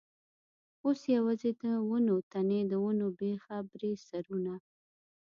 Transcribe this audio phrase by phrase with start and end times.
[0.85, 4.53] اوس یوازې د ونو تنې، د ونو بېخه برې سرونه.